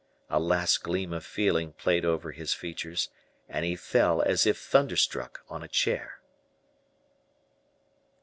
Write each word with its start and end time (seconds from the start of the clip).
A 0.31 0.39
last 0.39 0.81
gleam 0.81 1.13
of 1.13 1.23
feeling 1.23 1.73
played 1.73 2.03
over 2.03 2.31
his 2.31 2.55
features, 2.55 3.09
and 3.47 3.63
he 3.65 3.75
fell, 3.75 4.19
as 4.23 4.47
if 4.47 4.57
thunder 4.57 4.95
struck, 4.97 5.43
on 5.47 5.61
a 5.61 5.67
chair. 5.67 6.19